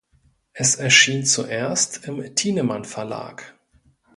Es 0.53 0.73
erschien 0.77 1.25
zuerst 1.27 2.07
im 2.07 2.33
Thienemann-Verlag. 2.33 3.53